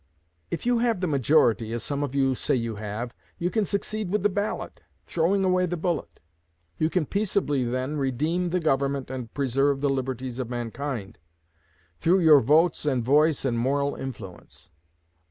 If 0.49 0.65
you 0.65 0.79
have 0.79 0.99
the 0.99 1.05
majority, 1.05 1.71
as 1.73 1.83
some 1.83 2.01
of 2.01 2.15
you 2.15 2.33
say 2.33 2.55
you 2.55 2.77
have, 2.77 3.13
you 3.37 3.51
can 3.51 3.65
succeed 3.65 4.09
with 4.09 4.23
the 4.23 4.29
ballot, 4.31 4.81
throwing 5.05 5.43
away 5.45 5.67
the 5.67 5.77
bullet. 5.77 6.19
You 6.79 6.89
can 6.89 7.05
peaceably, 7.05 7.63
then, 7.63 7.97
redeem 7.97 8.49
the 8.49 8.59
Government 8.59 9.11
and 9.11 9.31
preserve 9.35 9.79
the 9.79 9.91
liberties 9.91 10.39
of 10.39 10.49
mankind, 10.49 11.19
through 11.99 12.21
your 12.21 12.39
votes 12.41 12.83
and 12.83 13.03
voice 13.05 13.45
and 13.45 13.59
moral 13.59 13.93
influence. 13.93 14.71